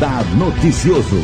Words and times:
Radar 0.00 0.24
Noticioso. 0.34 1.16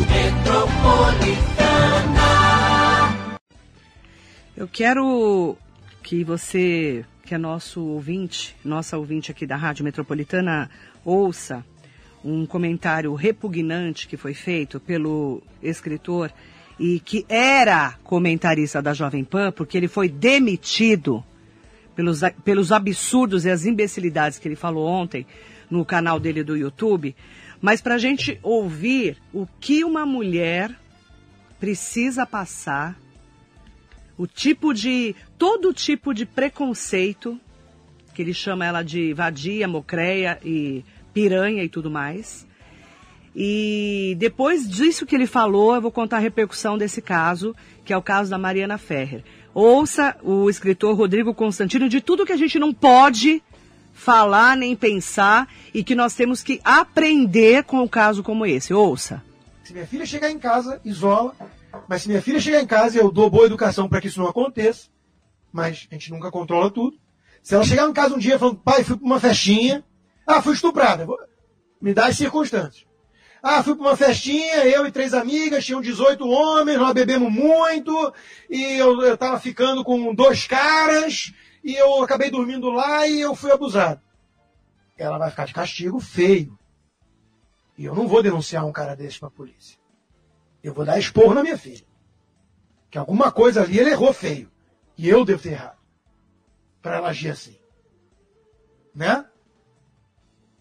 Eu 4.55 4.69
quero 4.69 5.57
que 6.03 6.23
você, 6.23 7.03
que 7.25 7.35
é 7.35 7.39
nosso 7.39 7.83
ouvinte, 7.83 8.55
nossa 8.63 8.99
ouvinte 8.99 9.31
aqui 9.31 9.47
da 9.47 9.57
Rádio 9.57 9.83
Metropolitana, 9.83 10.69
ouça 11.03 11.65
um 12.23 12.45
comentário 12.45 13.15
repugnante 13.15 14.07
que 14.07 14.19
foi 14.19 14.35
feito 14.35 14.79
pelo 14.79 15.43
escritor 15.63 16.31
e 16.79 17.01
que 17.01 17.25
era 17.31 17.95
comentarista 18.05 18.83
da 18.83 18.93
Jovem 18.93 19.25
Pan, 19.25 19.53
porque 19.53 19.79
ele 19.79 19.89
foi 19.89 20.07
demitido 20.07 21.25
pelos, 21.97 22.21
pelos 22.45 22.71
absurdos 22.71 23.47
e 23.47 23.51
as 23.51 23.65
imbecilidades 23.65 24.39
que 24.39 24.47
ele 24.47 24.55
falou 24.55 24.87
ontem 24.87 25.27
no 25.69 25.85
canal 25.85 26.21
dele 26.21 26.45
do 26.45 26.57
YouTube, 26.57 27.17
mas 27.61 27.81
para 27.81 27.95
a 27.95 27.99
gente 27.99 28.39
ouvir 28.43 29.17
o 29.33 29.47
que 29.59 29.83
uma 29.83 30.07
mulher 30.07 30.71
precisa 31.59 32.27
passar, 32.27 32.97
o 34.17 34.27
tipo 34.27 34.73
de. 34.73 35.17
todo 35.37 35.73
tipo 35.73 36.15
de 36.15 36.25
preconceito, 36.25 37.41
que 38.15 38.23
ele 38.23 38.33
chama 38.33 38.65
ela 38.65 38.83
de 38.83 39.13
vadia, 39.13 39.67
mocreia 39.67 40.39
e 40.45 40.85
piranha 41.13 41.65
e 41.65 41.69
tudo 41.69 41.91
mais. 41.91 42.47
E 43.35 44.17
depois 44.19 44.67
disso 44.67 45.05
que 45.05 45.15
ele 45.15 45.27
falou, 45.27 45.75
eu 45.75 45.83
vou 45.83 45.93
contar 45.93 46.17
a 46.17 46.21
repercussão 46.21 46.79
desse 46.79 47.03
caso, 47.03 47.55
que 47.85 47.93
é 47.93 47.97
o 47.97 48.03
caso 48.03 48.31
da 48.31 48.39
Mariana 48.39 48.79
Ferrer. 48.79 49.23
Ouça 49.57 50.15
o 50.23 50.51
escritor 50.51 50.95
Rodrigo 50.95 51.33
Constantino 51.33 51.89
de 51.89 52.03
tudo 52.03 52.27
que 52.27 52.33
a 52.33 52.37
gente 52.37 52.59
não 52.59 52.75
pode 52.75 53.43
falar 53.95 54.55
nem 54.55 54.77
pensar 54.77 55.49
e 55.73 55.83
que 55.83 55.95
nós 55.95 56.13
temos 56.13 56.43
que 56.43 56.61
aprender 56.63 57.65
com 57.65 57.79
um 57.79 57.89
caso 57.89 58.23
como 58.23 58.45
esse. 58.45 58.75
Ouça. 58.75 59.25
Se 59.65 59.73
minha 59.73 59.87
filha 59.87 60.05
chegar 60.05 60.31
em 60.31 60.39
casa, 60.39 60.79
isola. 60.85 61.35
Mas 61.89 62.03
se 62.03 62.09
minha 62.09 62.21
filha 62.21 62.39
chegar 62.39 62.61
em 62.61 62.67
casa, 62.67 62.99
eu 62.99 63.11
dou 63.11 63.31
boa 63.31 63.47
educação 63.47 63.89
para 63.89 63.99
que 63.99 64.09
isso 64.09 64.21
não 64.21 64.29
aconteça. 64.29 64.89
Mas 65.51 65.89
a 65.91 65.95
gente 65.95 66.11
nunca 66.11 66.31
controla 66.31 66.71
tudo. 66.71 66.99
Se 67.43 67.55
ela 67.55 67.65
chegar 67.65 67.89
em 67.89 67.95
casa 67.95 68.15
um 68.15 68.19
dia 68.19 68.39
falando, 68.39 68.59
pai, 68.59 68.85
fui 68.85 68.99
para 68.99 69.07
uma 69.07 69.19
festinha. 69.19 69.83
Ah, 70.27 70.43
fui 70.43 70.53
estuprada. 70.53 71.07
Me 71.81 71.95
dá 71.95 72.09
as 72.09 72.17
circunstâncias. 72.19 72.85
Ah, 73.43 73.63
fui 73.63 73.75
para 73.75 73.85
uma 73.85 73.97
festinha, 73.97 74.65
eu 74.65 74.87
e 74.87 74.91
três 74.91 75.15
amigas, 75.15 75.65
tinham 75.65 75.81
18 75.81 76.27
homens, 76.29 76.79
nós 76.79 76.93
bebemos 76.93 77.33
muito, 77.33 78.13
e 78.51 78.63
eu, 78.79 79.15
estava 79.15 79.39
ficando 79.39 79.85
com 79.85 80.15
dois 80.15 80.47
caras, 80.47 81.33
e 81.63 81.75
eu 81.75 82.03
acabei 82.03 82.31
dormindo 82.31 82.71
lá 82.71 83.07
e 83.07 83.21
eu 83.21 83.35
fui 83.35 83.51
abusado. 83.51 84.01
Ela 84.97 85.19
vai 85.19 85.31
ficar 85.31 85.47
de 85.47 85.55
castigo 85.55 86.01
feio. 86.01 86.59
E 87.77 87.85
eu 87.85 87.95
não 87.95 88.09
vou 88.09 88.23
denunciar 88.23 88.65
um 88.65 88.73
cara 88.73 88.95
desse 88.95 89.19
para 89.19 89.29
a 89.29 89.33
polícia. 89.33 89.79
Eu 90.63 90.73
vou 90.73 90.85
dar 90.85 90.99
expor 90.99 91.35
na 91.35 91.43
minha 91.43 91.59
filha. 91.59 91.85
Que 92.91 92.97
alguma 92.97 93.31
coisa 93.31 93.63
ali 93.63 93.79
ele 93.79 93.91
errou 93.91 94.13
feio. 94.13 94.51
E 94.97 95.09
eu 95.09 95.25
devo 95.25 95.43
ter 95.43 95.53
errado. 95.53 95.79
Para 96.81 96.97
ela 96.97 97.09
agir 97.09 97.31
assim. 97.31 97.59
Né? 98.95 99.27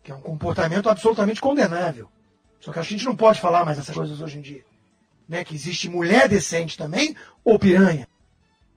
Que 0.03 0.11
é 0.11 0.15
um 0.15 0.21
comportamento 0.21 0.89
absolutamente 0.89 1.39
condenável. 1.39 2.09
Só 2.59 2.71
que 2.71 2.79
a 2.79 2.83
gente 2.83 3.05
não 3.05 3.15
pode 3.15 3.39
falar 3.39 3.63
mais 3.65 3.77
essas 3.77 3.95
coisas 3.95 4.19
hoje 4.21 4.37
em 4.37 4.41
dia. 4.41 4.65
Né? 5.27 5.43
Que 5.43 5.55
existe 5.55 5.89
mulher 5.89 6.27
decente 6.27 6.77
também 6.77 7.15
ou 7.43 7.59
piranha. 7.59 8.07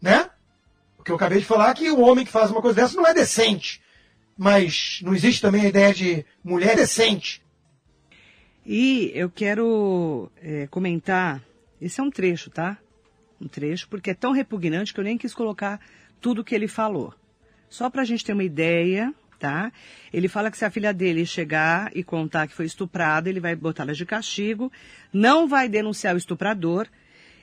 Né? 0.00 0.30
Porque 0.96 1.10
eu 1.10 1.16
acabei 1.16 1.38
de 1.38 1.44
falar 1.44 1.74
que 1.74 1.90
o 1.90 2.00
homem 2.00 2.24
que 2.24 2.30
faz 2.30 2.50
uma 2.50 2.60
coisa 2.62 2.82
dessa 2.82 2.96
não 2.96 3.06
é 3.06 3.14
decente. 3.14 3.80
Mas 4.36 5.00
não 5.02 5.14
existe 5.14 5.40
também 5.40 5.62
a 5.62 5.68
ideia 5.68 5.94
de 5.94 6.24
mulher 6.44 6.76
decente. 6.76 7.42
E 8.64 9.10
eu 9.14 9.30
quero 9.30 10.30
é, 10.42 10.66
comentar, 10.66 11.42
esse 11.80 12.00
é 12.00 12.04
um 12.04 12.10
trecho, 12.10 12.50
tá? 12.50 12.76
Um 13.40 13.48
trecho, 13.48 13.88
porque 13.88 14.10
é 14.10 14.14
tão 14.14 14.32
repugnante 14.32 14.92
que 14.92 15.00
eu 15.00 15.04
nem 15.04 15.16
quis 15.16 15.34
colocar 15.34 15.80
tudo 16.20 16.44
que 16.44 16.54
ele 16.54 16.68
falou. 16.68 17.14
Só 17.70 17.88
para 17.88 18.02
a 18.02 18.04
gente 18.04 18.24
ter 18.24 18.32
uma 18.34 18.44
ideia 18.44 19.14
tá? 19.38 19.72
Ele 20.12 20.28
fala 20.28 20.50
que 20.50 20.58
se 20.58 20.64
a 20.64 20.70
filha 20.70 20.92
dele 20.92 21.24
chegar 21.24 21.90
e 21.94 22.02
contar 22.02 22.46
que 22.48 22.54
foi 22.54 22.66
estuprada, 22.66 23.28
ele 23.28 23.40
vai 23.40 23.54
botá-la 23.54 23.92
de 23.92 24.04
castigo, 24.04 24.72
não 25.12 25.46
vai 25.46 25.68
denunciar 25.68 26.14
o 26.14 26.18
estuprador 26.18 26.86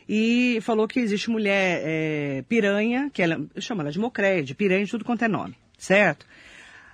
e 0.08 0.60
falou 0.62 0.88
que 0.88 1.00
existe 1.00 1.30
mulher 1.30 1.82
é, 1.84 2.44
piranha, 2.48 3.10
que 3.12 3.22
ela 3.22 3.42
chama 3.60 3.84
ela 3.84 3.92
de 3.92 4.00
mocréia, 4.00 4.44
de 4.44 4.54
piranha, 4.54 4.86
de 4.86 4.92
tudo 4.92 5.06
quanto 5.06 5.24
é 5.24 5.28
nome, 5.28 5.56
certo? 5.78 6.26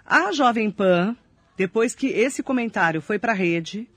A 0.06 0.32
Jovem 0.32 0.70
Pan, 0.70 1.16
depois 1.58 1.96
que 1.96 2.08
esse 2.08 2.42
comentário 2.42 3.02
foi 3.02 3.20
para 3.20 3.34
a 3.34 3.36
rede, 3.36 3.88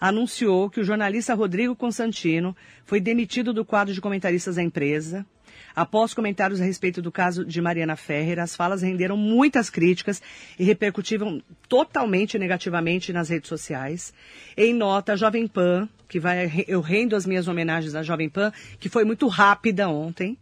anunciou 0.00 0.70
que 0.70 0.80
o 0.80 0.84
jornalista 0.84 1.34
Rodrigo 1.34 1.74
Constantino 1.74 2.56
foi 2.84 3.00
demitido 3.00 3.52
do 3.52 3.64
quadro 3.64 3.92
de 3.92 4.00
comentaristas 4.00 4.56
da 4.56 4.62
empresa, 4.62 5.26
Após 5.74 6.12
comentários 6.12 6.60
a 6.60 6.64
respeito 6.64 7.00
do 7.00 7.12
caso 7.12 7.44
de 7.44 7.60
Mariana 7.60 7.96
Ferrer, 7.96 8.38
as 8.38 8.56
falas 8.56 8.82
renderam 8.82 9.16
muitas 9.16 9.70
críticas 9.70 10.20
e 10.58 10.64
repercutiram 10.64 11.42
totalmente 11.68 12.38
negativamente 12.38 13.12
nas 13.12 13.28
redes 13.28 13.48
sociais. 13.48 14.12
Em 14.56 14.74
nota, 14.74 15.12
a 15.12 15.16
Jovem 15.16 15.46
Pan, 15.46 15.88
que 16.08 16.18
vai, 16.18 16.64
eu 16.66 16.80
rendo 16.80 17.14
as 17.14 17.26
minhas 17.26 17.48
homenagens 17.48 17.94
à 17.94 18.02
Jovem 18.02 18.28
Pan, 18.28 18.52
que 18.80 18.88
foi 18.88 19.04
muito 19.04 19.28
rápida 19.28 19.88
ontem, 19.88 20.36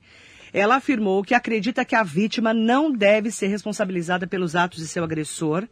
ela 0.53 0.77
afirmou 0.77 1.23
que 1.23 1.35
acredita 1.35 1.85
que 1.85 1.95
a 1.95 2.03
vítima 2.03 2.55
não 2.55 2.91
deve 2.91 3.31
ser 3.31 3.49
responsabilizada 3.49 4.27
pelos 4.27 4.57
atos 4.57 4.79
de 4.79 4.89
seu 4.89 5.05
agressor 5.05 5.69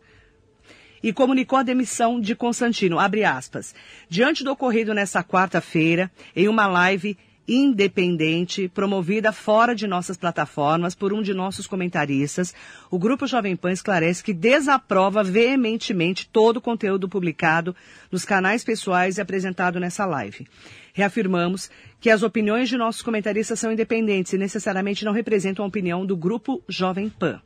e 1.03 1.13
comunicou 1.13 1.59
a 1.59 1.63
demissão 1.63 2.19
de 2.19 2.35
Constantino. 2.35 2.99
Aspas. 2.99 3.75
Diante 4.09 4.43
do 4.43 4.51
ocorrido 4.51 4.95
nesta 4.95 5.23
quarta-feira, 5.23 6.11
em 6.35 6.49
uma 6.49 6.67
live 6.67 7.17
independente, 7.47 8.69
promovida 8.69 9.33
fora 9.33 9.75
de 9.75 9.87
nossas 9.87 10.17
plataformas 10.17 10.95
por 10.95 11.13
um 11.13 11.23
de 11.23 11.35
nossos 11.35 11.67
comentaristas, 11.67 12.55
o 12.91 12.99
Grupo 12.99 13.27
Jovem 13.27 13.55
Pan 13.55 13.73
esclarece 13.73 14.25
que 14.25 14.33
desaprova 14.33 15.23
veementemente 15.23 16.29
todo 16.29 16.57
o 16.57 16.61
conteúdo 16.61 17.09
publicado 17.09 17.77
nos 18.11 18.25
canais 18.25 18.65
pessoais 18.65 19.19
e 19.19 19.21
apresentado 19.21 19.79
nessa 19.79 20.07
live. 20.07 20.47
Reafirmamos 20.93 21.71
que 22.01 22.11
as 22.11 22.23
opiniões 22.23 22.69
de 22.69 22.77
nossos 22.77 23.03
comentaristas 23.03 23.59
são 23.59 23.73
independentes 23.73 24.33
e 24.33 24.39
necessariamente 24.39 25.05
não 25.05 25.13
representam 25.13 25.65
a 25.65 25.69
opinião 25.69 26.07
do 26.07 26.17
Grupo 26.17 26.63
Jovem 26.69 27.09
Pan. 27.09 27.41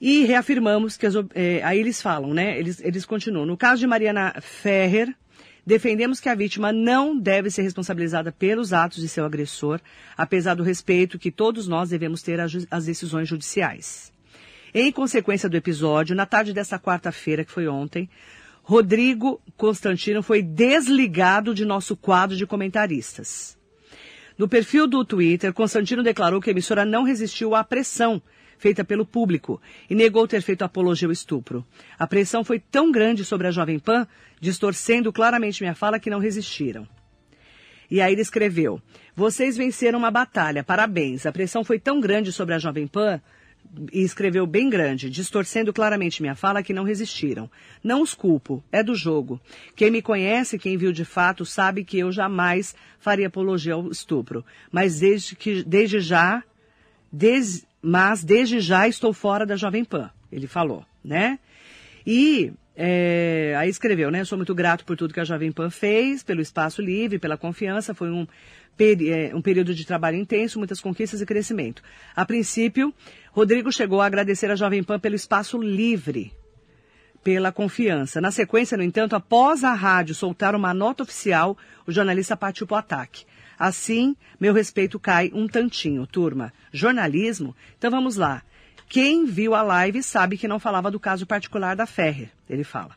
E 0.00 0.24
reafirmamos 0.24 0.96
que 0.96 1.06
as, 1.06 1.14
eh, 1.34 1.62
aí 1.64 1.78
eles 1.78 2.02
falam, 2.02 2.34
né? 2.34 2.58
Eles, 2.58 2.80
eles 2.80 3.06
continuam. 3.06 3.46
No 3.46 3.56
caso 3.56 3.80
de 3.80 3.86
Mariana 3.86 4.34
Ferrer, 4.40 5.14
Defendemos 5.66 6.20
que 6.20 6.28
a 6.28 6.34
vítima 6.34 6.72
não 6.72 7.18
deve 7.18 7.50
ser 7.50 7.62
responsabilizada 7.62 8.30
pelos 8.30 8.72
atos 8.72 9.00
de 9.00 9.08
seu 9.08 9.24
agressor, 9.24 9.80
apesar 10.16 10.54
do 10.54 10.62
respeito 10.62 11.18
que 11.18 11.30
todos 11.30 11.66
nós 11.66 11.88
devemos 11.88 12.22
ter 12.22 12.38
às 12.38 12.84
decisões 12.84 13.28
judiciais. 13.28 14.12
Em 14.74 14.92
consequência 14.92 15.48
do 15.48 15.56
episódio, 15.56 16.14
na 16.14 16.26
tarde 16.26 16.52
dessa 16.52 16.78
quarta-feira, 16.78 17.44
que 17.44 17.52
foi 17.52 17.66
ontem, 17.66 18.10
Rodrigo 18.62 19.40
Constantino 19.56 20.22
foi 20.22 20.42
desligado 20.42 21.54
de 21.54 21.64
nosso 21.64 21.96
quadro 21.96 22.36
de 22.36 22.46
comentaristas. 22.46 23.56
No 24.36 24.48
perfil 24.48 24.86
do 24.86 25.04
Twitter, 25.04 25.52
Constantino 25.52 26.02
declarou 26.02 26.40
que 26.40 26.50
a 26.50 26.52
emissora 26.52 26.84
não 26.84 27.04
resistiu 27.04 27.54
à 27.54 27.62
pressão 27.62 28.20
feita 28.58 28.84
pelo 28.84 29.06
público 29.06 29.60
e 29.88 29.94
negou 29.94 30.26
ter 30.26 30.42
feito 30.42 30.62
apologia 30.62 31.08
ao 31.08 31.12
estupro. 31.12 31.64
A 31.98 32.06
pressão 32.06 32.44
foi 32.44 32.58
tão 32.58 32.90
grande 32.90 33.24
sobre 33.24 33.46
a 33.46 33.50
Jovem 33.50 33.78
Pan, 33.78 34.06
distorcendo 34.40 35.12
claramente 35.12 35.62
minha 35.62 35.74
fala, 35.74 35.98
que 35.98 36.10
não 36.10 36.18
resistiram. 36.18 36.86
E 37.90 38.00
aí 38.00 38.12
ele 38.12 38.22
escreveu: 38.22 38.80
Vocês 39.14 39.56
venceram 39.56 39.98
uma 39.98 40.10
batalha, 40.10 40.64
parabéns. 40.64 41.26
A 41.26 41.32
pressão 41.32 41.64
foi 41.64 41.78
tão 41.78 42.00
grande 42.00 42.32
sobre 42.32 42.54
a 42.54 42.58
Jovem 42.58 42.86
Pan 42.86 43.20
e 43.92 44.02
escreveu 44.02 44.46
bem 44.46 44.68
grande, 44.68 45.10
distorcendo 45.10 45.72
claramente 45.72 46.22
minha 46.22 46.34
fala, 46.34 46.62
que 46.62 46.72
não 46.72 46.84
resistiram. 46.84 47.50
Não 47.82 48.02
os 48.02 48.14
culpo, 48.14 48.62
é 48.70 48.82
do 48.82 48.94
jogo. 48.94 49.40
Quem 49.74 49.90
me 49.90 50.02
conhece, 50.02 50.58
quem 50.58 50.76
viu 50.76 50.92
de 50.92 51.04
fato, 51.04 51.44
sabe 51.44 51.84
que 51.84 51.98
eu 51.98 52.12
jamais 52.12 52.74
faria 52.98 53.26
apologia 53.26 53.74
ao 53.74 53.90
estupro. 53.90 54.44
Mas 54.70 55.00
desde 55.00 55.34
que, 55.34 55.62
desde 55.62 56.00
já, 56.00 56.42
desde, 57.10 57.64
mas 57.86 58.24
desde 58.24 58.60
já 58.60 58.88
estou 58.88 59.12
fora 59.12 59.44
da 59.44 59.56
Jovem 59.56 59.84
Pan, 59.84 60.10
ele 60.32 60.46
falou, 60.46 60.86
né? 61.04 61.38
E 62.06 62.50
é, 62.74 63.54
aí 63.58 63.68
escreveu, 63.68 64.10
né? 64.10 64.24
Sou 64.24 64.38
muito 64.38 64.54
grato 64.54 64.86
por 64.86 64.96
tudo 64.96 65.12
que 65.12 65.20
a 65.20 65.24
Jovem 65.24 65.52
Pan 65.52 65.68
fez, 65.68 66.22
pelo 66.22 66.40
espaço 66.40 66.80
livre, 66.80 67.18
pela 67.18 67.36
confiança. 67.36 67.92
Foi 67.92 68.10
um, 68.10 68.26
é, 68.78 69.32
um 69.34 69.42
período 69.42 69.74
de 69.74 69.84
trabalho 69.84 70.16
intenso, 70.16 70.58
muitas 70.58 70.80
conquistas 70.80 71.20
e 71.20 71.26
crescimento. 71.26 71.82
A 72.16 72.24
princípio, 72.24 72.92
Rodrigo 73.32 73.70
chegou 73.70 74.00
a 74.00 74.06
agradecer 74.06 74.50
a 74.50 74.56
Jovem 74.56 74.82
Pan 74.82 74.98
pelo 74.98 75.14
espaço 75.14 75.60
livre, 75.60 76.32
pela 77.22 77.52
confiança. 77.52 78.18
Na 78.18 78.30
sequência, 78.30 78.78
no 78.78 78.82
entanto, 78.82 79.14
após 79.14 79.62
a 79.62 79.74
rádio 79.74 80.14
soltar 80.14 80.54
uma 80.54 80.72
nota 80.72 81.02
oficial, 81.02 81.54
o 81.86 81.92
jornalista 81.92 82.34
partiu 82.34 82.66
para 82.66 82.76
o 82.76 82.78
ataque. 82.78 83.26
Assim, 83.58 84.16
meu 84.40 84.52
respeito 84.52 84.98
cai 84.98 85.30
um 85.34 85.46
tantinho, 85.46 86.06
turma. 86.06 86.52
Jornalismo? 86.72 87.54
Então 87.78 87.90
vamos 87.90 88.16
lá. 88.16 88.42
Quem 88.88 89.24
viu 89.24 89.54
a 89.54 89.62
live 89.62 90.02
sabe 90.02 90.36
que 90.36 90.48
não 90.48 90.60
falava 90.60 90.90
do 90.90 91.00
caso 91.00 91.26
particular 91.26 91.74
da 91.74 91.86
Ferrer, 91.86 92.30
ele 92.48 92.64
fala. 92.64 92.96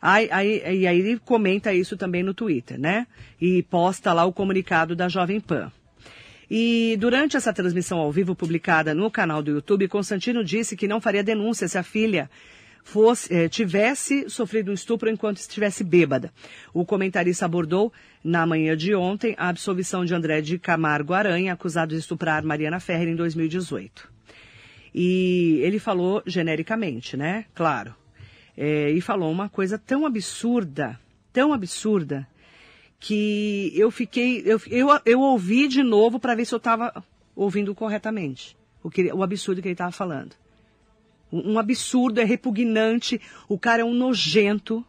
Aí, 0.00 0.28
aí, 0.30 0.80
e 0.80 0.86
aí 0.86 0.98
ele 0.98 1.18
comenta 1.18 1.72
isso 1.72 1.96
também 1.96 2.22
no 2.22 2.34
Twitter, 2.34 2.78
né? 2.78 3.06
E 3.40 3.62
posta 3.62 4.12
lá 4.12 4.24
o 4.24 4.32
comunicado 4.32 4.94
da 4.94 5.08
Jovem 5.08 5.40
Pan. 5.40 5.72
E 6.50 6.96
durante 7.00 7.38
essa 7.38 7.54
transmissão 7.54 7.98
ao 7.98 8.12
vivo 8.12 8.34
publicada 8.34 8.94
no 8.94 9.10
canal 9.10 9.42
do 9.42 9.50
YouTube, 9.50 9.88
Constantino 9.88 10.44
disse 10.44 10.76
que 10.76 10.86
não 10.86 11.00
faria 11.00 11.24
denúncia 11.24 11.66
se 11.66 11.78
a 11.78 11.82
filha 11.82 12.28
fosse, 12.84 13.34
eh, 13.34 13.48
tivesse 13.48 14.28
sofrido 14.28 14.70
um 14.70 14.74
estupro 14.74 15.10
enquanto 15.10 15.38
estivesse 15.38 15.82
bêbada. 15.82 16.30
O 16.72 16.84
comentarista 16.84 17.46
abordou, 17.46 17.92
na 18.22 18.46
manhã 18.46 18.76
de 18.76 18.94
ontem, 18.94 19.34
a 19.38 19.48
absolvição 19.48 20.04
de 20.04 20.14
André 20.14 20.40
de 20.42 20.58
Camargo 20.58 21.14
Aranha, 21.14 21.54
acusado 21.54 21.94
de 21.94 22.00
estuprar 22.00 22.44
Mariana 22.44 22.78
Ferrer 22.78 23.08
em 23.08 23.16
2018. 23.16 24.12
E 24.94 25.58
ele 25.62 25.78
falou 25.80 26.22
genericamente, 26.24 27.16
né? 27.16 27.46
Claro. 27.54 27.96
É, 28.56 28.90
e 28.90 29.00
falou 29.00 29.32
uma 29.32 29.48
coisa 29.48 29.76
tão 29.76 30.06
absurda, 30.06 31.00
tão 31.32 31.52
absurda, 31.52 32.28
que 33.00 33.72
eu 33.74 33.90
fiquei. 33.90 34.42
Eu, 34.46 34.60
eu, 34.70 34.88
eu 35.04 35.20
ouvi 35.20 35.66
de 35.66 35.82
novo 35.82 36.20
para 36.20 36.34
ver 36.34 36.44
se 36.44 36.54
eu 36.54 36.58
estava 36.58 37.02
ouvindo 37.34 37.74
corretamente 37.74 38.56
o, 38.82 38.90
que, 38.90 39.12
o 39.12 39.22
absurdo 39.22 39.60
que 39.60 39.68
ele 39.68 39.74
estava 39.74 39.90
falando. 39.90 40.36
Um, 41.34 41.58
absurdo, 41.58 42.20
é 42.20 42.24
repugnante, 42.24 43.20
o 43.48 43.58
cara 43.58 43.82
é 43.82 43.84
um 43.84 43.94
nojento. 43.94 44.84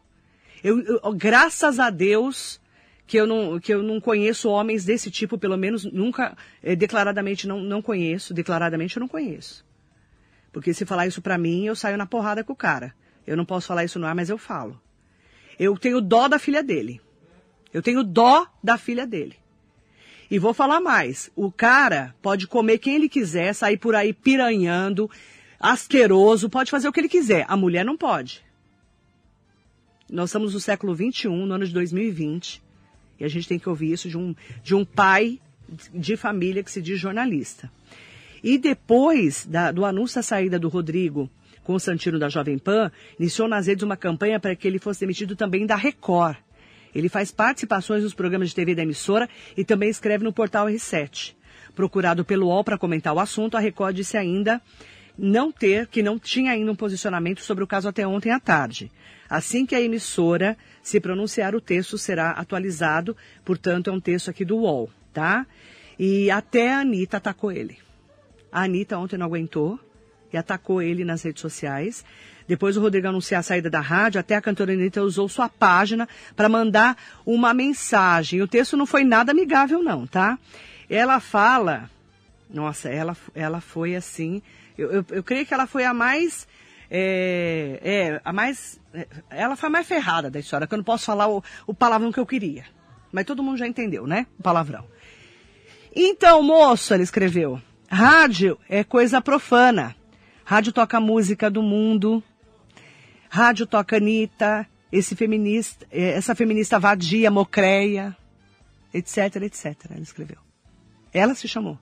Eu, 0.62 0.80
eu, 0.80 1.12
graças 1.14 1.80
a 1.80 1.90
Deus 1.90 2.60
que 3.06 3.16
eu, 3.16 3.26
não, 3.26 3.58
que 3.58 3.72
eu 3.72 3.82
não 3.82 4.00
conheço 4.00 4.48
homens 4.48 4.84
desse 4.84 5.10
tipo, 5.10 5.38
pelo 5.38 5.56
menos 5.56 5.84
nunca, 5.84 6.36
é, 6.62 6.76
declaradamente 6.76 7.46
não, 7.46 7.60
não 7.60 7.80
conheço, 7.80 8.34
declaradamente 8.34 8.96
eu 8.96 9.00
não 9.00 9.08
conheço. 9.08 9.64
Porque 10.52 10.72
se 10.72 10.86
falar 10.86 11.06
isso 11.06 11.20
pra 11.20 11.36
mim, 11.36 11.66
eu 11.66 11.76
saio 11.76 11.96
na 11.96 12.06
porrada 12.06 12.42
com 12.42 12.52
o 12.52 12.56
cara. 12.56 12.94
Eu 13.26 13.36
não 13.36 13.44
posso 13.44 13.66
falar 13.66 13.84
isso 13.84 13.98
no 13.98 14.06
ar, 14.06 14.14
mas 14.14 14.30
eu 14.30 14.38
falo. 14.38 14.80
Eu 15.58 15.76
tenho 15.76 16.00
dó 16.00 16.28
da 16.28 16.38
filha 16.38 16.62
dele. 16.62 17.00
Eu 17.72 17.82
tenho 17.82 18.02
dó 18.02 18.46
da 18.62 18.78
filha 18.78 19.06
dele. 19.06 19.36
E 20.30 20.38
vou 20.38 20.54
falar 20.54 20.80
mais. 20.80 21.30
O 21.36 21.52
cara 21.52 22.14
pode 22.20 22.46
comer 22.46 22.78
quem 22.78 22.94
ele 22.94 23.08
quiser, 23.08 23.52
sair 23.52 23.76
por 23.76 23.94
aí 23.94 24.12
piranhando, 24.12 25.10
asqueroso, 25.60 26.48
pode 26.48 26.70
fazer 26.70 26.88
o 26.88 26.92
que 26.92 27.00
ele 27.00 27.08
quiser. 27.08 27.44
A 27.48 27.56
mulher 27.56 27.84
não 27.84 27.96
pode. 27.96 28.44
Nós 30.10 30.30
estamos 30.30 30.54
no 30.54 30.60
século 30.60 30.94
XXI, 30.94 31.28
no 31.28 31.54
ano 31.54 31.66
de 31.66 31.72
2020, 31.72 32.62
e 33.18 33.24
a 33.24 33.28
gente 33.28 33.48
tem 33.48 33.58
que 33.58 33.68
ouvir 33.68 33.92
isso 33.92 34.08
de 34.08 34.16
um, 34.16 34.34
de 34.62 34.74
um 34.74 34.84
pai 34.84 35.40
de 35.92 36.16
família 36.16 36.62
que 36.62 36.70
se 36.70 36.80
diz 36.80 36.98
jornalista. 37.00 37.70
E 38.42 38.56
depois 38.58 39.44
da, 39.46 39.72
do 39.72 39.84
anúncio 39.84 40.16
da 40.16 40.22
saída 40.22 40.58
do 40.58 40.68
Rodrigo 40.68 41.28
Constantino 41.64 42.18
da 42.18 42.28
Jovem 42.28 42.58
Pan, 42.58 42.92
iniciou 43.18 43.48
nas 43.48 43.66
redes 43.66 43.82
uma 43.82 43.96
campanha 43.96 44.38
para 44.38 44.54
que 44.54 44.68
ele 44.68 44.78
fosse 44.78 45.00
demitido 45.00 45.34
também 45.34 45.66
da 45.66 45.74
Record. 45.74 46.36
Ele 46.94 47.08
faz 47.08 47.32
participações 47.32 48.04
nos 48.04 48.14
programas 48.14 48.50
de 48.50 48.54
TV 48.54 48.74
da 48.74 48.82
emissora 48.82 49.28
e 49.56 49.64
também 49.64 49.88
escreve 49.88 50.22
no 50.22 50.32
portal 50.32 50.66
R7. 50.66 51.34
Procurado 51.74 52.24
pelo 52.24 52.46
UOL 52.46 52.62
para 52.62 52.78
comentar 52.78 53.12
o 53.12 53.18
assunto, 53.18 53.56
a 53.56 53.60
Record 53.60 53.96
disse 53.96 54.16
ainda 54.16 54.62
não 55.18 55.50
ter, 55.50 55.86
que 55.86 56.02
não 56.02 56.18
tinha 56.18 56.52
ainda 56.52 56.70
um 56.70 56.76
posicionamento 56.76 57.40
sobre 57.40 57.64
o 57.64 57.66
caso 57.66 57.88
até 57.88 58.06
ontem 58.06 58.30
à 58.30 58.40
tarde. 58.40 58.90
Assim 59.28 59.66
que 59.66 59.74
a 59.74 59.80
emissora 59.80 60.56
se 60.82 61.00
pronunciar, 61.00 61.54
o 61.54 61.60
texto 61.60 61.98
será 61.98 62.30
atualizado, 62.30 63.16
portanto, 63.44 63.90
é 63.90 63.92
um 63.92 64.00
texto 64.00 64.30
aqui 64.30 64.44
do 64.44 64.58
UOL, 64.58 64.90
tá? 65.12 65.46
E 65.98 66.30
até 66.30 66.72
a 66.72 66.80
Anitta 66.80 67.16
atacou 67.16 67.50
ele. 67.50 67.78
A 68.52 68.62
Anitta 68.62 68.98
ontem 68.98 69.16
não 69.16 69.26
aguentou 69.26 69.80
e 70.32 70.36
atacou 70.36 70.80
ele 70.80 71.04
nas 71.04 71.22
redes 71.22 71.40
sociais. 71.40 72.04
Depois 72.46 72.76
o 72.76 72.80
Rodrigo 72.80 73.08
anunciar 73.08 73.40
a 73.40 73.42
saída 73.42 73.68
da 73.68 73.80
rádio, 73.80 74.20
até 74.20 74.36
a 74.36 74.40
cantora 74.40 74.72
Anitta 74.72 75.02
usou 75.02 75.28
sua 75.28 75.48
página 75.48 76.08
para 76.36 76.48
mandar 76.48 76.96
uma 77.24 77.52
mensagem. 77.52 78.40
O 78.40 78.46
texto 78.46 78.76
não 78.76 78.86
foi 78.86 79.02
nada 79.02 79.32
amigável, 79.32 79.82
não, 79.82 80.06
tá? 80.06 80.38
Ela 80.88 81.18
fala. 81.18 81.90
Nossa, 82.48 82.88
ela, 82.88 83.16
ela 83.34 83.60
foi 83.60 83.96
assim. 83.96 84.40
Eu, 84.76 84.90
eu, 84.90 85.06
eu 85.10 85.22
creio 85.22 85.46
que 85.46 85.54
ela 85.54 85.66
foi 85.66 85.84
a 85.84 85.94
mais. 85.94 86.46
É, 86.90 87.80
é, 87.82 88.20
a 88.24 88.32
mais. 88.32 88.80
Ela 89.30 89.56
foi 89.56 89.68
a 89.68 89.72
mais 89.72 89.86
ferrada 89.86 90.30
da 90.30 90.38
história, 90.38 90.66
que 90.66 90.74
eu 90.74 90.78
não 90.78 90.84
posso 90.84 91.04
falar 91.04 91.28
o, 91.28 91.42
o 91.66 91.74
palavrão 91.74 92.12
que 92.12 92.20
eu 92.20 92.26
queria. 92.26 92.64
Mas 93.12 93.24
todo 93.24 93.42
mundo 93.42 93.56
já 93.56 93.66
entendeu, 93.66 94.06
né? 94.06 94.26
O 94.38 94.42
palavrão. 94.42 94.84
Então, 95.94 96.42
moço, 96.42 96.92
ela 96.92 97.02
escreveu. 97.02 97.60
Rádio 97.88 98.58
é 98.68 98.84
coisa 98.84 99.20
profana. 99.20 99.96
Rádio 100.44 100.72
toca 100.72 101.00
música 101.00 101.50
do 101.50 101.62
mundo. 101.62 102.22
Rádio 103.28 103.66
toca 103.66 103.96
Anitta, 103.96 104.66
esse 104.92 105.16
feminista, 105.16 105.86
é, 105.90 106.10
essa 106.10 106.34
feminista 106.34 106.78
vadia, 106.78 107.30
mocreia, 107.30 108.16
etc, 108.92 109.36
etc. 109.42 109.74
Ela 109.90 110.00
escreveu. 110.00 110.38
Ela 111.12 111.34
se 111.34 111.48
chamou 111.48 111.78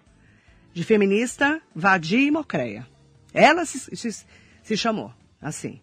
de 0.75 0.82
feminista, 0.82 1.62
vadia 1.75 2.26
e 2.26 2.31
mocreia. 2.31 2.87
Ela 3.32 3.65
se, 3.65 3.97
se, 3.97 4.26
se 4.62 4.76
chamou 4.76 5.12
assim. 5.41 5.81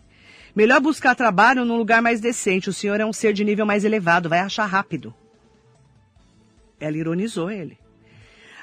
Melhor 0.54 0.82
buscar 0.82 1.16
trabalho 1.16 1.64
num 1.64 1.78
lugar 1.78 2.02
mais 2.02 2.20
decente. 2.20 2.70
O 2.70 2.74
senhor 2.74 3.00
é 3.00 3.06
um 3.06 3.14
ser 3.14 3.34
de 3.34 3.46
nível 3.46 3.66
mais 3.66 3.86
elevado, 3.86 4.28
vai 4.28 4.40
achar 4.40 4.66
rápido. 4.66 5.14
Ela 6.80 6.98
ironizou 6.98 7.50
ele. 7.50 7.80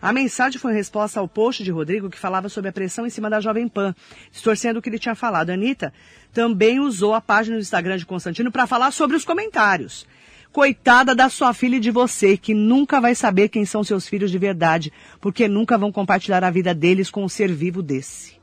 A 0.01 0.13
mensagem 0.13 0.61
foi 0.61 0.73
em 0.73 0.77
resposta 0.77 1.19
ao 1.19 1.27
post 1.27 1.65
de 1.65 1.71
Rodrigo 1.71 2.11
que 2.11 2.19
falava 2.19 2.49
sobre 2.49 2.69
a 2.69 2.73
pressão 2.73 3.07
em 3.07 3.11
cima 3.11 3.29
da 3.29 3.41
Jovem 3.41 3.67
Pan, 3.67 3.95
distorcendo 4.31 4.79
o 4.79 4.83
que 4.83 4.89
ele 4.89 4.99
tinha 4.99 5.15
falado. 5.15 5.51
Anitta 5.51 5.93
também 6.33 6.79
usou 6.79 7.15
a 7.15 7.21
página 7.21 7.57
do 7.57 7.63
Instagram 7.63 7.97
de 7.97 8.07
Constantino 8.07 8.53
para 8.53 8.67
falar 8.67 8.93
sobre 8.93 9.17
os 9.17 9.25
comentários. 9.25 10.07
Coitada 10.53 11.15
da 11.15 11.29
sua 11.29 11.53
filha 11.53 11.77
e 11.77 11.81
de 11.81 11.91
você, 11.91 12.37
que 12.37 12.55
nunca 12.55 13.01
vai 13.01 13.15
saber 13.15 13.49
quem 13.49 13.65
são 13.65 13.85
seus 13.85 14.09
filhos 14.09 14.31
de 14.31 14.39
verdade, 14.39 14.93
porque 15.21 15.47
nunca 15.47 15.77
vão 15.77 15.93
compartilhar 15.93 16.43
a 16.43 16.51
vida 16.51 16.75
deles 16.75 17.11
com 17.11 17.23
um 17.23 17.29
ser 17.29 17.53
vivo 17.53 17.83
desse. 17.83 18.39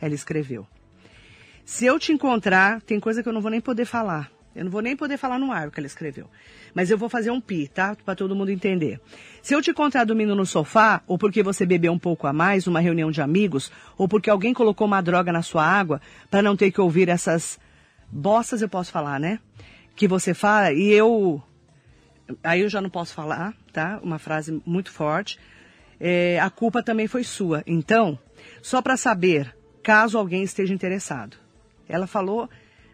Ela 0.00 0.14
escreveu. 0.14 0.66
Se 1.64 1.84
eu 1.86 1.98
te 1.98 2.12
encontrar, 2.12 2.80
tem 2.82 3.00
coisa 3.00 3.22
que 3.22 3.28
eu 3.28 3.32
não 3.32 3.40
vou 3.40 3.50
nem 3.50 3.60
poder 3.60 3.84
falar. 3.84 4.30
Eu 4.56 4.64
não 4.64 4.70
vou 4.70 4.80
nem 4.80 4.96
poder 4.96 5.18
falar 5.18 5.38
no 5.38 5.52
ar 5.52 5.68
o 5.68 5.70
que 5.70 5.78
ela 5.78 5.86
escreveu. 5.86 6.28
Mas 6.74 6.90
eu 6.90 6.96
vou 6.96 7.10
fazer 7.10 7.30
um 7.30 7.40
pi, 7.40 7.68
tá? 7.68 7.94
Para 8.04 8.14
todo 8.14 8.34
mundo 8.34 8.50
entender. 8.50 8.98
Se 9.42 9.54
eu 9.54 9.60
te 9.60 9.70
encontrar 9.70 10.04
dormindo 10.04 10.34
no 10.34 10.46
sofá, 10.46 11.02
ou 11.06 11.18
porque 11.18 11.42
você 11.42 11.66
bebeu 11.66 11.92
um 11.92 11.98
pouco 11.98 12.26
a 12.26 12.32
mais 12.32 12.64
numa 12.64 12.80
reunião 12.80 13.10
de 13.10 13.20
amigos, 13.20 13.70
ou 13.98 14.08
porque 14.08 14.30
alguém 14.30 14.54
colocou 14.54 14.86
uma 14.86 15.02
droga 15.02 15.30
na 15.30 15.42
sua 15.42 15.62
água, 15.62 16.00
para 16.30 16.40
não 16.40 16.56
ter 16.56 16.70
que 16.70 16.80
ouvir 16.80 17.08
essas 17.08 17.58
bostas, 18.10 18.62
eu 18.62 18.68
posso 18.68 18.90
falar, 18.90 19.20
né? 19.20 19.38
Que 19.96 20.06
você 20.06 20.32
fala, 20.34 20.72
e 20.72 20.92
eu. 20.92 21.42
Aí 22.44 22.60
eu 22.60 22.68
já 22.68 22.80
não 22.80 22.90
posso 22.90 23.14
falar, 23.14 23.54
tá? 23.72 23.98
Uma 24.02 24.18
frase 24.18 24.62
muito 24.64 24.92
forte. 24.92 25.38
É, 25.98 26.38
a 26.38 26.50
culpa 26.50 26.82
também 26.82 27.08
foi 27.08 27.24
sua. 27.24 27.62
Então, 27.66 28.18
só 28.62 28.82
para 28.82 28.96
saber, 28.96 29.56
caso 29.82 30.18
alguém 30.18 30.42
esteja 30.42 30.74
interessado. 30.74 31.36
Ela 31.88 32.06
falou 32.06 32.48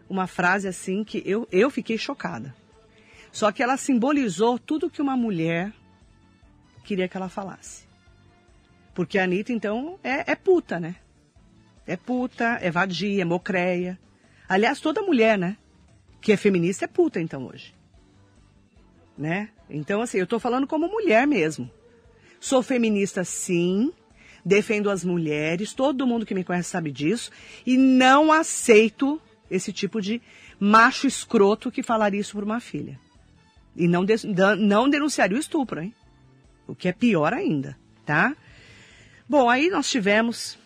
uma 0.09 0.27
frase 0.27 0.69
assim 0.69 1.03
que 1.03 1.23
eu, 1.27 1.49
eu 1.51 1.71
fiquei 1.71 1.99
chocada. 1.99 2.55
Só 3.33 3.51
que 3.51 3.63
ela 3.63 3.77
simbolizou 3.77 4.59
tudo 4.59 4.91
que 4.91 5.01
uma 5.03 5.17
mulher 5.17 5.73
queria 6.85 7.09
que 7.09 7.17
ela 7.17 7.29
falasse. 7.29 7.85
Porque 8.95 9.19
a 9.19 9.25
Anitta, 9.25 9.53
então, 9.53 9.99
é, 10.05 10.33
é 10.33 10.35
puta, 10.35 10.79
né? 10.79 10.97
É 11.87 11.97
puta, 11.97 12.59
é 12.61 12.71
vadia, 12.71 13.23
é 13.23 13.25
mocreia. 13.25 13.99
Aliás, 14.49 14.81
toda 14.81 15.01
mulher, 15.01 15.39
né? 15.39 15.57
Que 16.23 16.33
é 16.33 16.37
feminista 16.37 16.87
é 16.87 16.89
puta, 16.89 17.21
então, 17.21 17.47
hoje. 17.47 17.75
Né? 19.19 19.51
Então, 19.69 20.01
assim, 20.01 20.17
eu 20.17 20.27
tô 20.27 20.39
falando 20.39 20.67
como 20.67 20.89
mulher 20.89 21.27
mesmo. 21.27 21.71
Sou 22.41 22.63
feminista, 22.63 23.25
sim. 23.25 23.93
Defendo 24.45 24.89
as 24.89 25.05
mulheres. 25.05 25.75
Todo 25.75 26.07
mundo 26.07 26.25
que 26.25 26.35
me 26.35 26.45
conhece 26.45 26.71
sabe 26.71 26.91
disso. 26.91 27.31
E 27.67 27.77
não 27.77 28.33
aceito 28.33 29.21
esse 29.51 29.73
tipo 29.73 30.01
de 30.01 30.23
macho 30.59 31.07
escroto 31.07 31.71
que 31.71 31.83
falaria 31.83 32.21
isso 32.21 32.33
por 32.33 32.45
uma 32.45 32.61
filha. 32.61 32.99
E 33.77 33.89
não, 33.89 34.05
de, 34.05 34.15
não 34.59 34.89
denunciaria 34.89 35.37
o 35.37 35.41
estupro, 35.41 35.81
hein? 35.81 35.95
O 36.67 36.75
que 36.75 36.89
é 36.89 36.93
pior 36.93 37.35
ainda, 37.35 37.77
tá? 38.07 38.35
Bom, 39.29 39.49
aí 39.51 39.69
nós 39.71 39.91
tivemos 39.91 40.59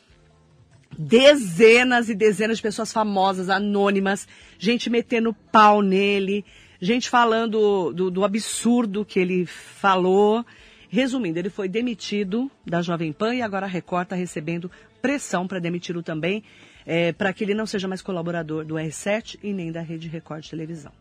dezenas 0.98 2.08
e 2.08 2.14
dezenas 2.14 2.58
de 2.58 2.62
pessoas 2.62 2.92
famosas, 2.92 3.48
anônimas, 3.48 4.26
gente 4.58 4.88
metendo 4.88 5.34
pau 5.52 5.82
nele, 5.82 6.44
gente 6.80 7.08
falando 7.08 7.92
do, 7.92 8.10
do 8.10 8.24
absurdo 8.24 9.04
que 9.04 9.18
ele 9.18 9.46
falou. 9.46 10.44
Resumindo, 10.88 11.38
ele 11.38 11.50
foi 11.50 11.68
demitido 11.68 12.50
da 12.64 12.80
Jovem 12.80 13.12
Pan 13.12 13.34
e 13.34 13.42
agora 13.42 13.66
a 13.66 13.68
Record 13.68 14.04
está 14.04 14.16
recebendo 14.16 14.70
pressão 15.02 15.46
para 15.46 15.58
demiti-lo 15.58 16.02
também 16.02 16.42
é, 16.86 17.12
para 17.12 17.32
que 17.32 17.42
ele 17.42 17.52
não 17.52 17.66
seja 17.66 17.88
mais 17.88 18.00
colaborador 18.00 18.64
do 18.64 18.76
R7 18.76 19.38
e 19.42 19.52
nem 19.52 19.72
da 19.72 19.80
Rede 19.80 20.08
Record 20.08 20.44
de 20.44 20.50
Televisão. 20.50 20.92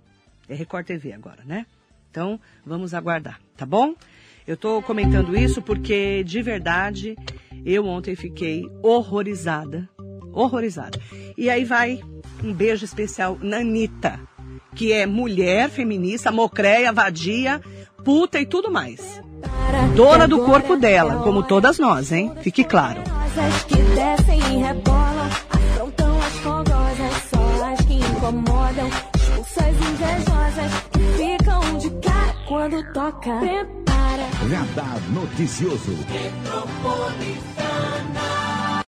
É 0.49 0.55
Record 0.55 0.87
TV 0.87 1.13
agora, 1.13 1.43
né? 1.45 1.65
Então, 2.09 2.39
vamos 2.65 2.93
aguardar, 2.93 3.39
tá 3.55 3.65
bom? 3.65 3.93
Eu 4.47 4.55
estou 4.55 4.81
comentando 4.81 5.35
isso 5.35 5.61
porque, 5.61 6.23
de 6.23 6.41
verdade, 6.41 7.15
eu 7.65 7.85
ontem 7.85 8.15
fiquei 8.15 8.69
horrorizada. 8.83 9.89
Horrorizada. 10.31 10.99
E 11.37 11.49
aí 11.49 11.65
vai 11.65 12.01
um 12.43 12.53
beijo 12.53 12.85
especial 12.85 13.37
na 13.41 13.57
Anitta, 13.57 14.19
que 14.75 14.91
é 14.91 15.05
mulher 15.05 15.69
feminista, 15.69 16.31
mocréia, 16.31 16.91
vadia, 16.91 17.61
puta 18.03 18.39
e 18.39 18.45
tudo 18.45 18.71
mais. 18.71 19.21
Dona 19.95 20.27
do 20.27 20.43
corpo 20.45 20.75
dela, 20.75 21.23
como 21.23 21.43
todas 21.43 21.79
nós, 21.79 22.11
hein? 22.11 22.31
Fique 22.41 22.63
claro. 22.63 23.01
que 23.67 23.75
descem 23.75 24.39
e 24.39 24.57
rebolam, 24.61 25.29
as 26.21 26.33
fogosas, 26.37 27.33
as 27.63 27.85
que 27.85 27.93
incomodam, 27.93 28.89
invejosas, 29.95 30.71
ficam 31.17 31.77
de 31.77 31.89
cara 32.01 32.35
quando 32.47 32.93
toca. 32.93 33.39
Prepara. 33.39 34.04
Radar 34.49 35.01
Noticioso. 35.09 35.91